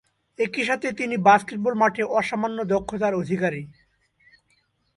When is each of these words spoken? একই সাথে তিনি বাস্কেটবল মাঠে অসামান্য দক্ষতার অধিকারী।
একই 0.39 0.63
সাথে 0.63 0.87
তিনি 0.91 1.15
বাস্কেটবল 1.17 1.73
মাঠে 1.73 2.03
অসামান্য 2.17 2.57
দক্ষতার 2.65 3.13
অধিকারী। 3.15 3.61